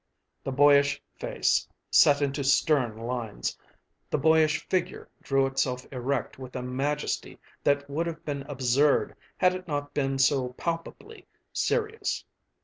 [0.43, 3.55] The boyish face set into stern lines.
[4.09, 9.53] The boyish figure drew itself erect with a majesty that would have been absurd had
[9.53, 12.25] it not been so palpably serious.